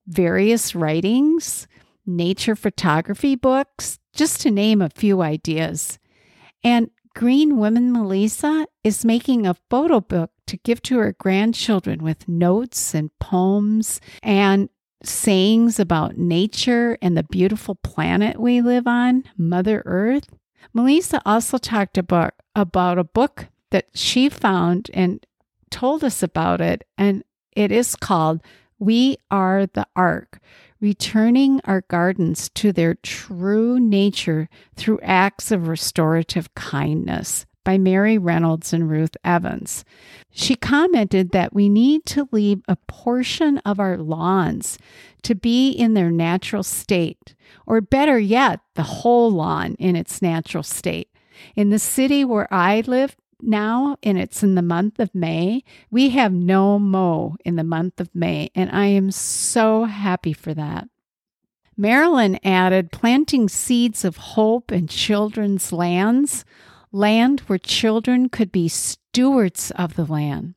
various 0.08 0.76
writings, 0.76 1.68
nature 2.06 2.56
photography 2.56 3.36
books, 3.36 4.00
just 4.14 4.42
to 4.42 4.52
name 4.52 4.82
a 4.82 4.90
few 4.90 5.22
ideas. 5.22 6.00
And 6.64 6.90
Green 7.16 7.58
Woman 7.58 7.92
Melissa 7.92 8.68
is 8.84 9.04
making 9.04 9.46
a 9.46 9.58
photo 9.70 10.00
book 10.00 10.32
to 10.48 10.58
give 10.58 10.82
to 10.84 10.98
her 11.00 11.16
grandchildren 11.20 12.04
with 12.04 12.28
notes 12.28 12.94
and 12.94 13.18
poems 13.20 14.00
and 14.24 14.70
sayings 15.04 15.80
about 15.80 16.18
nature 16.18 16.98
and 17.02 17.18
the 17.18 17.24
beautiful 17.24 17.76
planet 17.76 18.40
we 18.40 18.62
live 18.62 18.88
on, 18.88 19.24
Mother 19.38 19.82
Earth. 19.86 20.30
Melissa 20.74 21.22
also 21.26 21.58
talked 21.58 21.98
about, 21.98 22.34
about 22.56 22.98
a 22.98 23.04
book 23.04 23.48
that 23.72 23.88
she 23.94 24.30
found 24.30 24.90
and 24.94 25.26
told 25.70 26.04
us 26.04 26.22
about 26.22 26.62
it, 26.62 26.84
and 26.98 27.24
it 27.54 27.72
is 27.72 27.96
called 27.96 28.42
We 28.78 29.18
Are 29.32 29.66
the 29.66 29.88
Ark 29.96 30.40
returning 30.82 31.62
our 31.66 31.82
gardens 31.82 32.50
to 32.50 32.72
their 32.72 32.96
true 32.96 33.80
nature 33.80 34.50
through 34.76 35.00
acts 35.02 35.52
of 35.52 35.68
restorative 35.68 36.54
kindness 36.56 37.46
by 37.64 37.78
Mary 37.78 38.18
Reynolds 38.18 38.74
and 38.74 38.90
Ruth 38.90 39.16
Evans. 39.24 39.86
She 40.32 40.56
commented 40.56 41.32
that 41.32 41.54
we 41.54 41.70
need 41.70 42.06
to 42.08 42.28
leave 42.32 42.62
a 42.68 42.76
portion 42.88 43.60
of 43.60 43.80
our 43.80 43.98
lawns 43.98 44.80
to 45.22 45.36
be 45.36 45.70
in 45.70 45.94
their 45.94 46.10
natural 46.10 46.64
state, 46.64 47.36
or 47.68 47.80
better 47.80 48.18
yet, 48.18 48.62
the 48.74 48.84
whole 48.84 49.30
lawn 49.30 49.76
in 49.76 49.96
its 49.96 50.22
natural 50.22 50.64
state. 50.64 51.10
In 51.56 51.70
the 51.70 51.80
city 51.80 52.26
where 52.26 52.52
I 52.52 52.82
live, 52.82 53.16
now 53.44 53.98
and 54.04 54.18
it's 54.18 54.44
in 54.44 54.56
the 54.56 54.62
month 54.62 55.00
of 55.00 55.14
May. 55.14 55.64
We 55.90 56.10
have 56.10 56.34
no 56.34 56.80
mow 56.80 57.36
in 57.46 57.56
the 57.56 57.64
month 57.64 58.00
of 58.00 58.14
May, 58.14 58.50
and 58.56 58.70
I 58.72 58.86
am 58.88 59.12
so 59.12 59.86
happy 59.86 60.34
for 60.34 60.54
that. 60.54 60.88
Marilyn 61.78 62.40
added 62.44 62.92
planting 62.92 63.50
seeds 63.50 64.06
of 64.06 64.18
hope 64.18 64.72
in 64.72 64.88
children's 64.88 65.72
lands, 65.72 66.46
land 66.92 67.40
where 67.42 67.58
children 67.58 68.30
could 68.30 68.52
be 68.52 68.68
stewards 68.68 69.72
of 69.72 69.96
the 69.96 70.06
land. 70.06 70.56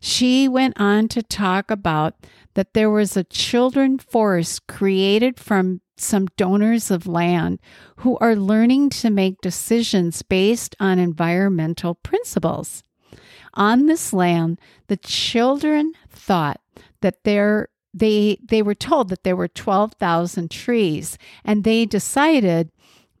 She 0.00 0.48
went 0.48 0.78
on 0.80 1.08
to 1.08 1.22
talk 1.22 1.70
about 1.70 2.14
that 2.54 2.74
there 2.74 2.90
was 2.90 3.16
a 3.16 3.24
children 3.24 3.98
forest 3.98 4.66
created 4.66 5.38
from 5.38 5.80
some 5.96 6.26
donors 6.36 6.90
of 6.90 7.06
land 7.06 7.58
who 7.96 8.16
are 8.18 8.36
learning 8.36 8.90
to 8.90 9.10
make 9.10 9.40
decisions 9.40 10.22
based 10.22 10.76
on 10.78 10.98
environmental 10.98 11.94
principles. 11.94 12.84
On 13.54 13.86
this 13.86 14.12
land, 14.12 14.60
the 14.86 14.96
children 14.96 15.92
thought 16.08 16.60
that 17.00 17.24
there 17.24 17.68
they 17.94 18.38
they 18.46 18.62
were 18.62 18.74
told 18.74 19.08
that 19.08 19.24
there 19.24 19.36
were 19.36 19.48
12,000 19.48 20.50
trees 20.50 21.18
and 21.44 21.64
they 21.64 21.86
decided 21.86 22.70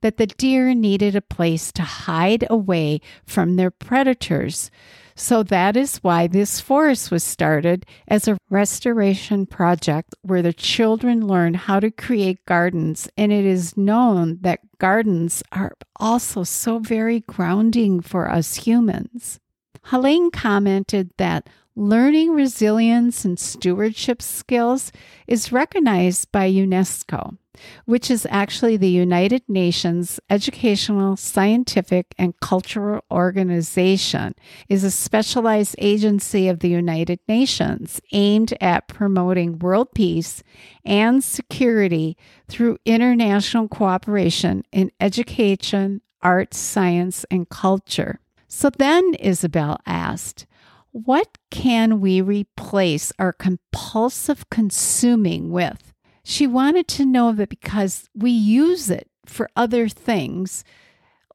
that 0.00 0.16
the 0.16 0.26
deer 0.26 0.74
needed 0.74 1.16
a 1.16 1.20
place 1.20 1.72
to 1.72 1.82
hide 1.82 2.46
away 2.48 3.00
from 3.24 3.56
their 3.56 3.70
predators. 3.70 4.70
So 5.18 5.42
that 5.42 5.76
is 5.76 5.96
why 5.98 6.28
this 6.28 6.60
forest 6.60 7.10
was 7.10 7.24
started 7.24 7.84
as 8.06 8.28
a 8.28 8.38
restoration 8.50 9.46
project 9.46 10.14
where 10.22 10.42
the 10.42 10.52
children 10.52 11.26
learn 11.26 11.54
how 11.54 11.80
to 11.80 11.90
create 11.90 12.46
gardens. 12.46 13.08
And 13.16 13.32
it 13.32 13.44
is 13.44 13.76
known 13.76 14.38
that 14.42 14.60
gardens 14.78 15.42
are 15.50 15.72
also 15.96 16.44
so 16.44 16.78
very 16.78 17.20
grounding 17.20 18.00
for 18.00 18.30
us 18.30 18.54
humans. 18.54 19.40
Helene 19.84 20.30
commented 20.30 21.10
that 21.16 21.48
learning 21.74 22.30
resilience 22.30 23.24
and 23.24 23.38
stewardship 23.38 24.20
skills 24.20 24.90
is 25.26 25.52
recognized 25.52 26.30
by 26.32 26.50
UNESCO 26.50 27.36
which 27.84 28.10
is 28.10 28.26
actually 28.30 28.76
the 28.76 28.88
United 28.88 29.42
Nations 29.48 30.20
Educational, 30.30 31.16
Scientific, 31.16 32.14
and 32.18 32.38
Cultural 32.40 33.04
Organization, 33.10 34.34
is 34.68 34.84
a 34.84 34.90
specialized 34.90 35.74
agency 35.78 36.48
of 36.48 36.60
the 36.60 36.68
United 36.68 37.20
Nations 37.28 38.00
aimed 38.12 38.54
at 38.60 38.88
promoting 38.88 39.58
world 39.58 39.88
peace 39.94 40.42
and 40.84 41.22
security 41.22 42.16
through 42.48 42.78
international 42.84 43.68
cooperation 43.68 44.64
in 44.72 44.90
education, 45.00 46.00
arts, 46.22 46.58
science, 46.58 47.24
and 47.30 47.48
culture. 47.48 48.20
So 48.48 48.70
then 48.70 49.14
Isabel 49.14 49.78
asked, 49.86 50.46
what 50.90 51.36
can 51.50 52.00
we 52.00 52.20
replace 52.20 53.12
our 53.18 53.32
compulsive 53.32 54.48
consuming 54.50 55.50
with? 55.50 55.92
She 56.24 56.46
wanted 56.46 56.88
to 56.88 57.06
know 57.06 57.32
that 57.32 57.50
because 57.50 58.08
we 58.14 58.30
use 58.30 58.90
it 58.90 59.08
for 59.26 59.50
other 59.54 59.88
things, 59.88 60.64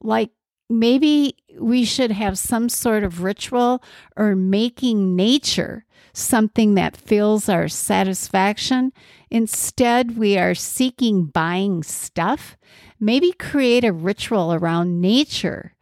like 0.02 0.32
maybe 0.70 1.38
we 1.60 1.86
should 1.86 2.12
have 2.12 2.38
some 2.38 2.68
sort 2.68 3.04
of 3.04 3.22
ritual 3.22 3.84
or 4.18 4.36
making 4.36 5.16
nature 5.16 5.86
something 6.14 6.76
that 6.76 6.98
fills 6.98 7.50
our 7.50 7.68
satisfaction. 7.68 8.92
Instead, 9.30 10.18
we 10.18 10.38
are 10.38 10.56
seeking 10.56 11.26
buying 11.26 11.84
stuff. 11.84 12.56
Maybe 13.00 13.32
create 13.34 13.84
a 13.84 13.94
ritual 13.94 14.54
around 14.54 15.02
nature. 15.02 15.73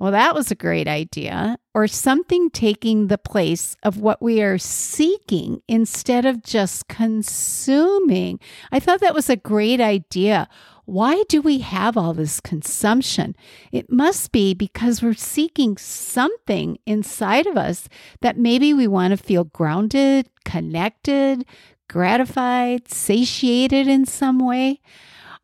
Well, 0.00 0.12
that 0.12 0.34
was 0.34 0.50
a 0.50 0.54
great 0.54 0.88
idea. 0.88 1.58
Or 1.74 1.86
something 1.86 2.48
taking 2.48 3.08
the 3.08 3.18
place 3.18 3.76
of 3.82 3.98
what 3.98 4.22
we 4.22 4.40
are 4.40 4.56
seeking 4.56 5.60
instead 5.68 6.24
of 6.24 6.42
just 6.42 6.88
consuming. 6.88 8.40
I 8.72 8.80
thought 8.80 9.00
that 9.00 9.14
was 9.14 9.28
a 9.28 9.36
great 9.36 9.78
idea. 9.78 10.48
Why 10.86 11.22
do 11.28 11.42
we 11.42 11.58
have 11.58 11.98
all 11.98 12.14
this 12.14 12.40
consumption? 12.40 13.36
It 13.72 13.92
must 13.92 14.32
be 14.32 14.54
because 14.54 15.02
we're 15.02 15.12
seeking 15.12 15.76
something 15.76 16.78
inside 16.86 17.46
of 17.46 17.58
us 17.58 17.86
that 18.22 18.38
maybe 18.38 18.72
we 18.72 18.86
want 18.86 19.10
to 19.10 19.18
feel 19.18 19.44
grounded, 19.44 20.30
connected, 20.46 21.44
gratified, 21.90 22.90
satiated 22.90 23.86
in 23.86 24.06
some 24.06 24.38
way. 24.38 24.80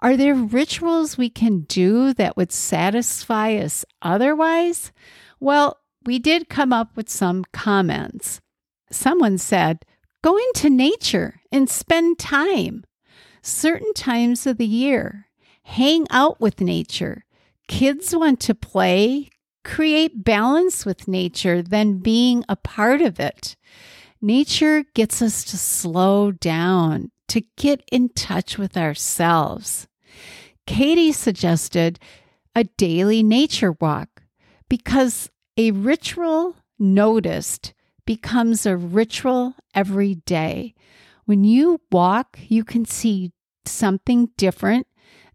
Are 0.01 0.17
there 0.17 0.35
rituals 0.35 1.17
we 1.17 1.31
can 1.31 1.61
do 1.61 2.13
that 2.15 2.37
would 2.37 2.53
satisfy 2.53 3.55
us 3.55 3.85
otherwise? 4.03 4.93
Well, 5.41 5.81
we 6.05 6.19
did 6.19 6.49
come 6.49 6.73
up 6.73 6.97
with 6.97 7.09
some 7.09 7.45
comments. 7.53 8.41
Someone 8.91 9.39
said, 9.39 9.85
Go 10.23 10.37
into 10.37 10.69
nature 10.71 11.41
and 11.51 11.71
spend 11.71 12.19
time. 12.19 12.85
Certain 13.43 13.93
times 13.95 14.47
of 14.47 14.59
the 14.59 14.67
year, 14.67 15.29
hang 15.63 16.07
out 16.11 16.41
with 16.41 16.61
nature. 16.61 17.25
Kids 17.69 18.15
want 18.15 18.41
to 18.41 18.55
play, 18.55 19.31
create 19.65 20.25
balance 20.25 20.85
with 20.85 21.09
nature, 21.09 21.63
than 21.63 21.99
being 21.99 22.45
a 22.49 22.57
part 22.57 23.01
of 23.01 23.19
it. 23.19 23.57
Nature 24.21 24.85
gets 24.95 25.23
us 25.23 25.45
to 25.45 25.57
slow 25.57 26.33
down, 26.33 27.11
to 27.29 27.43
get 27.57 27.83
in 27.91 28.09
touch 28.11 28.59
with 28.59 28.77
ourselves. 28.77 29.89
Katie 30.67 31.13
suggested 31.13 31.99
a 32.55 32.65
daily 32.65 33.23
nature 33.23 33.73
walk 33.73 34.23
because 34.69 35.31
a 35.57 35.71
ritual 35.71 36.57
noticed 36.79 37.75
becomes 38.05 38.67
a 38.67 38.77
ritual 38.77 39.55
every 39.75 40.15
day. 40.15 40.75
When 41.25 41.45
you 41.45 41.81
walk, 41.91 42.39
you 42.49 42.65
can 42.65 42.85
see 42.85 43.33
something 43.65 44.31
different 44.37 44.87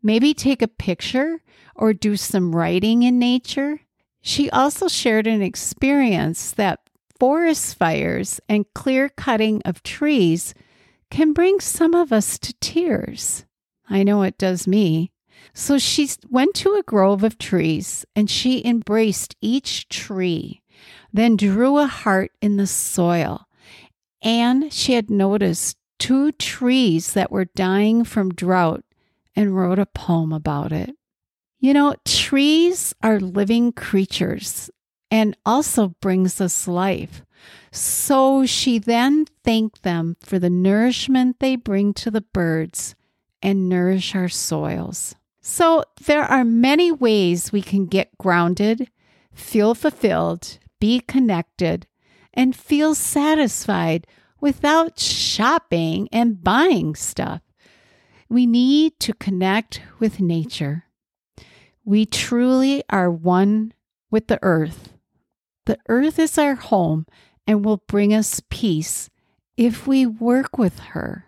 Maybe 0.03 0.33
take 0.33 0.61
a 0.61 0.67
picture 0.67 1.41
or 1.75 1.93
do 1.93 2.15
some 2.15 2.55
writing 2.55 3.03
in 3.03 3.19
nature. 3.19 3.81
She 4.21 4.49
also 4.49 4.87
shared 4.87 5.27
an 5.27 5.41
experience 5.41 6.51
that 6.51 6.79
forest 7.19 7.75
fires 7.75 8.39
and 8.49 8.65
clear 8.73 9.09
cutting 9.09 9.61
of 9.63 9.83
trees 9.83 10.53
can 11.11 11.33
bring 11.33 11.59
some 11.59 11.93
of 11.93 12.11
us 12.11 12.39
to 12.39 12.53
tears. 12.59 13.45
I 13.89 14.01
know 14.01 14.23
it 14.23 14.37
does 14.37 14.65
me. 14.65 15.11
So 15.53 15.77
she 15.77 16.09
went 16.29 16.55
to 16.55 16.75
a 16.75 16.83
grove 16.83 17.23
of 17.23 17.37
trees 17.37 18.05
and 18.15 18.29
she 18.29 18.65
embraced 18.65 19.35
each 19.41 19.89
tree, 19.89 20.61
then 21.11 21.35
drew 21.35 21.77
a 21.77 21.87
heart 21.87 22.31
in 22.41 22.57
the 22.57 22.67
soil. 22.67 23.47
And 24.23 24.71
she 24.71 24.93
had 24.93 25.09
noticed 25.09 25.77
two 25.99 26.31
trees 26.31 27.13
that 27.13 27.31
were 27.31 27.45
dying 27.45 28.03
from 28.03 28.33
drought 28.33 28.83
and 29.35 29.55
wrote 29.55 29.79
a 29.79 29.85
poem 29.85 30.31
about 30.31 30.71
it. 30.71 30.91
You 31.59 31.73
know, 31.73 31.95
trees 32.05 32.93
are 33.03 33.19
living 33.19 33.71
creatures 33.71 34.71
and 35.11 35.37
also 35.45 35.89
brings 36.01 36.39
us 36.39 36.67
life. 36.67 37.21
So 37.71 38.45
she 38.45 38.79
then 38.79 39.25
thanked 39.43 39.83
them 39.83 40.15
for 40.21 40.39
the 40.39 40.49
nourishment 40.49 41.39
they 41.39 41.57
bring 41.57 41.93
to 41.95 42.09
the 42.09 42.21
birds 42.21 42.95
and 43.41 43.67
nourish 43.67 44.15
our 44.15 44.29
soils. 44.29 45.15
So 45.41 45.83
there 46.05 46.23
are 46.23 46.45
many 46.45 46.91
ways 46.91 47.51
we 47.51 47.61
can 47.61 47.87
get 47.87 48.17
grounded, 48.17 48.89
feel 49.33 49.75
fulfilled, 49.75 50.59
be 50.79 50.99
connected, 50.99 51.87
and 52.33 52.55
feel 52.55 52.95
satisfied 52.95 54.07
without 54.39 54.99
shopping 54.99 56.07
and 56.11 56.43
buying 56.43 56.95
stuff. 56.95 57.41
We 58.29 58.45
need 58.45 58.99
to 59.01 59.13
connect 59.13 59.81
with 59.99 60.19
nature. 60.19 60.85
We 61.83 62.05
truly 62.05 62.83
are 62.89 63.11
one 63.11 63.73
with 64.09 64.27
the 64.27 64.39
earth. 64.41 64.90
The 65.65 65.77
earth 65.87 66.19
is 66.19 66.37
our 66.37 66.55
home 66.55 67.05
and 67.45 67.63
will 67.63 67.83
bring 67.87 68.13
us 68.13 68.41
peace 68.49 69.09
if 69.57 69.87
we 69.87 70.05
work 70.05 70.57
with 70.57 70.79
her. 70.79 71.25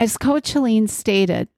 As 0.00 0.18
Coach 0.18 0.52
Helene 0.52 0.88
stated, 0.88 1.48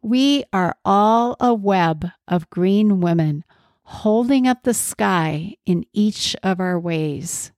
we 0.00 0.44
are 0.52 0.76
all 0.84 1.36
a 1.40 1.52
web 1.52 2.10
of 2.28 2.50
green 2.50 3.00
women 3.00 3.44
holding 3.82 4.46
up 4.46 4.62
the 4.62 4.74
sky 4.74 5.56
in 5.66 5.84
each 5.92 6.36
of 6.42 6.60
our 6.60 6.78
ways. 6.78 7.52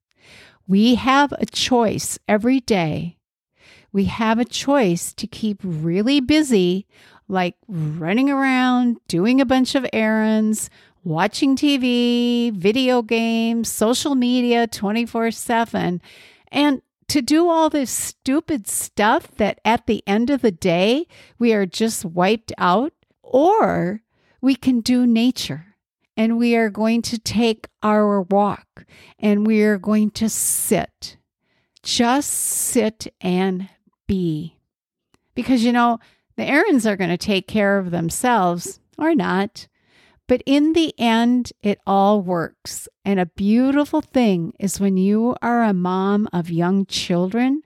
We 0.67 0.95
have 0.95 1.33
a 1.33 1.47
choice 1.47 2.19
every 2.29 2.61
day 2.61 3.19
we 3.93 4.05
have 4.05 4.39
a 4.39 4.45
choice 4.45 5.13
to 5.15 5.27
keep 5.27 5.61
really 5.63 6.21
busy, 6.21 6.87
like 7.29 7.57
running 7.69 8.31
around, 8.31 8.99
doing 9.09 9.41
a 9.41 9.47
bunch 9.47 9.75
of 9.75 9.87
errands, 9.93 10.71
watching 11.05 11.57
TV, 11.57 12.53
video 12.53 13.03
games, 13.03 13.69
social 13.69 14.15
media 14.15 14.67
24 14.67 15.31
7, 15.31 16.01
and 16.49 16.83
to 17.09 17.21
do 17.21 17.49
all 17.49 17.69
this 17.69 17.91
stupid 17.91 18.69
stuff 18.69 19.29
that 19.37 19.61
at 19.65 19.87
the 19.87 20.03
end 20.07 20.31
of 20.31 20.43
the 20.43 20.53
day 20.53 21.07
we 21.39 21.53
are 21.53 21.67
just 21.67 22.05
wiped 22.05 22.53
out, 22.59 22.93
or 23.23 24.03
we 24.41 24.55
can 24.55 24.81
do 24.81 25.07
nature 25.07 25.71
and 26.17 26.39
we 26.39 26.55
are 26.55 26.71
going 26.71 27.03
to 27.03 27.19
take 27.19 27.69
our 27.83 28.23
walk 28.23 28.85
and 29.19 29.47
we 29.47 29.63
are 29.63 29.79
going 29.79 30.11
to 30.11 30.29
sit. 30.29 31.17
Just 31.83 32.31
sit 32.31 33.13
and 33.21 33.69
be. 34.07 34.57
Because, 35.35 35.65
you 35.65 35.73
know, 35.73 35.99
the 36.37 36.45
errands 36.45 36.87
are 36.87 36.97
going 36.97 37.11
to 37.11 37.17
take 37.17 37.49
care 37.49 37.79
of 37.79 37.91
themselves 37.91 38.81
or 38.99 39.15
not. 39.15 39.67
But 40.31 40.45
in 40.47 40.75
the 40.75 40.95
end, 40.97 41.53
it 41.61 41.81
all 41.89 42.23
works. 42.23 42.87
And 43.05 43.19
a 43.19 43.27
beautiful 43.27 44.01
thing 44.01 44.53
is 44.61 44.79
when 44.79 44.97
you 44.97 45.35
are 45.43 45.65
a 45.65 45.75
mom 45.75 46.29
of 46.33 46.53
young 46.53 46.87
children, 46.87 47.63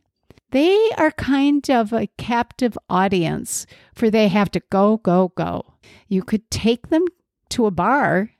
they 0.51 0.91
are 0.97 1.11
kind 1.11 1.69
of 1.69 1.93
a 1.93 2.09
captive 2.17 2.79
audience, 2.89 3.67
for 3.95 4.09
they 4.09 4.29
have 4.29 4.51
to 4.53 4.63
go, 4.71 4.97
go, 4.97 5.35
go. 5.37 5.75
You 6.09 6.23
could 6.23 6.51
take 6.51 6.89
them 6.89 7.05
to 7.51 7.67
a 7.67 7.71
bar 7.71 8.31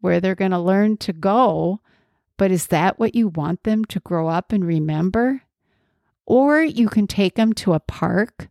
where 0.00 0.18
they're 0.18 0.34
going 0.34 0.50
to 0.50 0.58
learn 0.58 0.96
to 0.96 1.12
go, 1.12 1.80
but 2.38 2.50
is 2.50 2.66
that 2.66 2.98
what 2.98 3.14
you 3.14 3.28
want 3.28 3.62
them 3.62 3.84
to 3.84 4.00
grow 4.00 4.26
up 4.26 4.52
and 4.52 4.66
remember? 4.66 5.42
Or 6.26 6.60
you 6.60 6.88
can 6.88 7.06
take 7.06 7.36
them 7.36 7.52
to 7.52 7.74
a 7.74 7.78
park, 7.78 8.48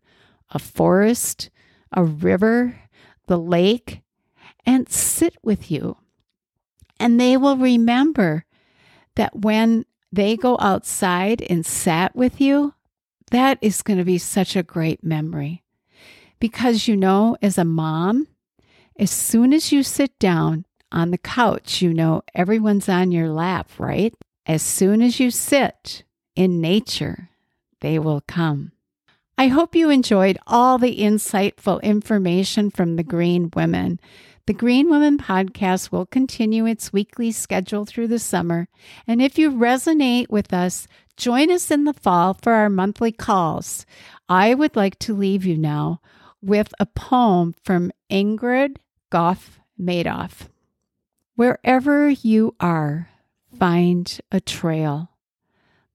a 0.51 0.59
forest, 0.59 1.49
a 1.91 2.05
river, 2.05 2.79
the 3.27 3.37
lake, 3.37 4.01
and 4.65 4.89
sit 4.89 5.35
with 5.43 5.71
you. 5.71 5.97
And 6.99 7.19
they 7.19 7.37
will 7.37 7.57
remember 7.57 8.45
that 9.15 9.35
when 9.35 9.85
they 10.11 10.35
go 10.35 10.57
outside 10.59 11.41
and 11.43 11.65
sat 11.65 12.15
with 12.15 12.41
you, 12.41 12.73
that 13.31 13.57
is 13.61 13.81
going 13.81 13.99
to 13.99 14.05
be 14.05 14.17
such 14.17 14.55
a 14.55 14.63
great 14.63 15.03
memory. 15.03 15.63
Because 16.39 16.87
you 16.87 16.95
know, 16.95 17.37
as 17.41 17.57
a 17.57 17.65
mom, 17.65 18.27
as 18.97 19.11
soon 19.11 19.53
as 19.53 19.71
you 19.71 19.83
sit 19.83 20.17
down 20.19 20.65
on 20.91 21.11
the 21.11 21.17
couch, 21.17 21.81
you 21.81 21.93
know 21.93 22.23
everyone's 22.33 22.89
on 22.89 23.11
your 23.11 23.29
lap, 23.29 23.69
right? 23.77 24.13
As 24.45 24.61
soon 24.61 25.01
as 25.01 25.19
you 25.19 25.31
sit 25.31 26.03
in 26.35 26.59
nature, 26.59 27.29
they 27.81 27.99
will 27.99 28.21
come. 28.21 28.71
I 29.37 29.47
hope 29.47 29.75
you 29.75 29.89
enjoyed 29.89 30.37
all 30.47 30.77
the 30.77 30.99
insightful 30.99 31.81
information 31.81 32.71
from 32.71 32.95
the 32.95 33.03
Green 33.03 33.51
Women. 33.55 33.99
The 34.49 34.55
Green 34.55 34.89
Women 34.89 35.19
podcast 35.19 35.91
will 35.91 36.07
continue 36.07 36.65
its 36.65 36.91
weekly 36.91 37.31
schedule 37.31 37.85
through 37.85 38.07
the 38.07 38.17
summer. 38.17 38.67
And 39.05 39.21
if 39.21 39.37
you 39.37 39.51
resonate 39.51 40.31
with 40.31 40.51
us, 40.51 40.87
join 41.15 41.51
us 41.51 41.69
in 41.69 41.83
the 41.83 41.93
fall 41.93 42.33
for 42.33 42.53
our 42.53 42.67
monthly 42.67 43.11
calls. 43.11 43.85
I 44.27 44.55
would 44.55 44.75
like 44.75 44.97
to 45.01 45.13
leave 45.13 45.45
you 45.45 45.55
now 45.55 46.01
with 46.41 46.73
a 46.79 46.87
poem 46.87 47.53
from 47.63 47.91
Ingrid 48.09 48.77
Goff 49.11 49.59
Maidoff. 49.79 50.47
Wherever 51.35 52.09
you 52.09 52.55
are, 52.59 53.07
find 53.59 54.19
a 54.31 54.41
trail. 54.41 55.11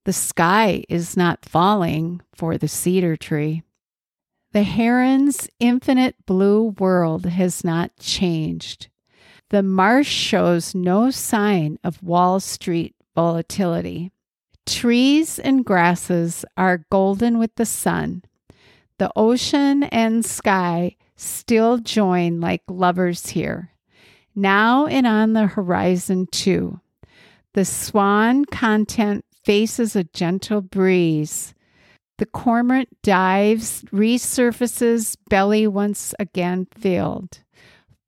The 0.05 0.13
sky 0.13 0.85
is 0.87 1.17
not 1.17 1.43
falling 1.43 2.21
for 2.33 2.57
the 2.57 2.69
cedar 2.69 3.17
tree. 3.17 3.63
The 4.55 4.63
heron's 4.63 5.49
infinite 5.59 6.15
blue 6.25 6.75
world 6.79 7.25
has 7.25 7.65
not 7.65 7.97
changed. 7.97 8.87
The 9.49 9.61
marsh 9.61 10.07
shows 10.07 10.73
no 10.73 11.11
sign 11.11 11.77
of 11.83 12.01
Wall 12.01 12.39
Street 12.39 12.95
volatility. 13.15 14.13
Trees 14.65 15.39
and 15.39 15.65
grasses 15.65 16.45
are 16.55 16.85
golden 16.89 17.37
with 17.37 17.53
the 17.55 17.65
sun. 17.65 18.23
The 18.97 19.11
ocean 19.17 19.83
and 19.83 20.23
sky 20.23 20.95
still 21.17 21.79
join 21.79 22.39
like 22.39 22.63
lovers 22.69 23.31
here. 23.31 23.73
Now 24.35 24.85
and 24.85 25.05
on 25.05 25.33
the 25.33 25.47
horizon, 25.47 26.27
too. 26.31 26.79
The 27.55 27.65
swan 27.65 28.45
content 28.45 29.25
faces 29.43 29.97
a 29.97 30.05
gentle 30.05 30.61
breeze. 30.61 31.53
The 32.17 32.25
cormorant 32.25 32.89
dives, 33.01 33.83
resurfaces, 33.91 35.17
belly 35.29 35.67
once 35.67 36.13
again 36.19 36.67
filled. 36.71 37.39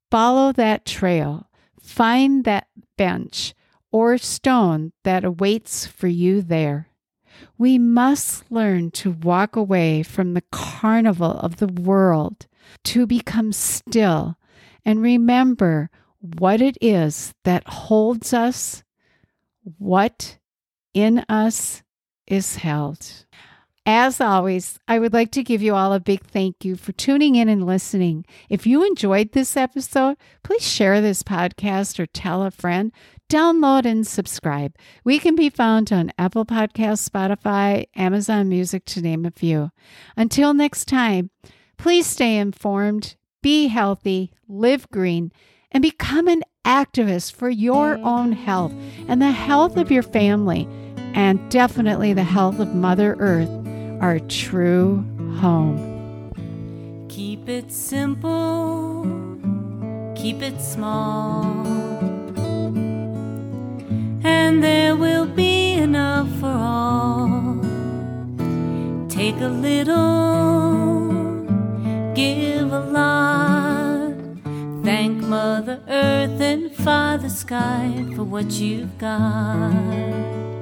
Follow 0.10 0.52
that 0.54 0.86
trail. 0.86 1.50
Find 1.82 2.46
that 2.46 2.67
bench 2.98 3.54
or 3.91 4.17
stone 4.17 4.93
that 5.04 5.24
awaits 5.24 5.86
for 5.86 6.08
you 6.08 6.41
there. 6.41 6.88
We 7.58 7.78
must 7.78 8.50
learn 8.52 8.91
to 8.91 9.12
walk 9.12 9.56
away 9.56 10.04
from 10.04 10.34
the 10.34 10.43
carnival 10.52 11.32
of 11.39 11.58
the 11.58 11.67
world, 11.67 12.48
to 12.86 13.06
become 13.06 13.52
still 13.52 14.38
and 14.86 15.02
remember 15.02 15.89
what 16.20 16.62
it 16.62 16.78
is 16.82 17.34
that 17.43 17.67
holds 17.67 18.34
us, 18.34 18.84
what 19.78 20.38
in 20.93 21.26
us 21.28 21.84
is 22.26 22.56
held. 22.56 23.26
As 23.89 24.19
always, 24.19 24.78
I 24.86 25.00
would 25.00 25.13
like 25.13 25.32
to 25.32 25.43
give 25.43 25.62
you 25.62 25.73
all 25.73 25.93
a 25.93 26.02
big 26.02 26.21
thank 26.21 26.65
you 26.65 26.76
for 26.76 26.91
tuning 26.91 27.36
in 27.36 27.47
and 27.47 27.65
listening. 27.65 28.26
If 28.50 28.67
you 28.67 28.86
enjoyed 28.86 29.32
this 29.32 29.56
episode, 29.56 30.17
please 30.43 30.67
share 30.67 31.00
this 31.00 31.23
podcast 31.23 31.97
or 31.97 32.06
tell 32.06 32.43
a 32.43 32.52
friend. 32.52 32.91
Download 33.30 33.86
and 33.86 34.06
subscribe. 34.06 34.76
We 35.06 35.19
can 35.19 35.36
be 35.36 35.50
found 35.50 35.93
on 35.93 36.12
Apple 36.17 36.45
Podcasts, 36.45 37.10
Spotify, 37.10 37.86
Amazon 37.95 38.50
Music, 38.50 38.84
to 38.88 39.02
name 39.02 39.26
a 39.26 39.32
few. 39.32 39.71
Until 40.17 40.54
next 40.54 40.89
time, 40.89 41.30
please 41.78 42.08
stay 42.08 42.36
informed, 42.36 43.15
be 43.41 43.67
healthy, 43.67 44.34
live 44.50 44.89
green, 44.89 45.32
and 45.71 45.82
become 45.82 46.28
an 46.28 46.43
activist 46.65 47.32
for 47.32 47.50
your 47.50 47.97
own 48.00 48.34
health 48.34 48.73
and 49.08 49.21
the 49.21 49.32
health 49.32 49.78
of 49.78 49.91
your 49.91 50.04
family, 50.04 50.67
and 51.13 51.50
definitely 51.50 52.12
the 52.12 52.23
health 52.26 52.60
of 52.60 52.76
Mother 52.76 53.15
Earth 53.19 53.57
our 54.02 54.20
true 54.20 55.04
home. 55.40 56.32
Keep 57.10 57.50
it 57.50 57.72
simple, 57.72 59.04
keep 60.16 60.42
it 60.42 60.62
small, 60.62 61.66
and 64.24 64.64
there 64.64 64.96
will 64.96 65.26
be 65.26 65.74
enough 65.74 66.30
for 66.40 66.48
all. 66.48 67.60
Take 69.10 69.40
a 69.42 69.48
little, 69.48 71.10
give 72.14 72.72
a 72.72 72.80
lot. 72.80 74.14
Thank 74.84 75.24
Mother 75.24 75.82
Earth 75.88 76.40
and 76.40 76.72
Father 76.72 77.30
Sky 77.30 78.06
for 78.16 78.24
what 78.24 78.52
you've 78.52 78.98
got. 79.00 80.57